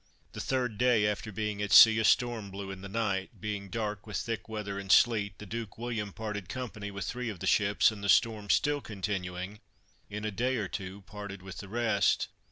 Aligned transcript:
The 0.31 0.39
third 0.41 0.79
day 0.79 1.05
after 1.05 1.31
being 1.31 1.61
at 1.61 1.71
sea, 1.71 1.99
a 1.99 2.03
storm 2.03 2.49
blew 2.49 2.71
in 2.71 2.81
the 2.81 2.89
night; 2.89 3.39
being 3.39 3.69
dark 3.69 4.07
with 4.07 4.17
thick 4.17 4.49
weather 4.49 4.79
and 4.79 4.91
sleet, 4.91 5.37
the 5.37 5.45
Duke 5.45 5.77
William 5.77 6.11
parted 6.11 6.49
company 6.49 6.89
with 6.89 7.05
three 7.05 7.29
of 7.29 7.39
the 7.39 7.45
ships, 7.45 7.91
and 7.91 8.03
the 8.03 8.09
storm 8.09 8.49
still 8.49 8.81
continuing, 8.81 9.59
in 10.09 10.25
a 10.25 10.31
day 10.31 10.55
or 10.55 10.67
two 10.67 11.01
parted 11.01 11.43
with 11.43 11.59
the 11.59 11.69
rest. 11.69 12.29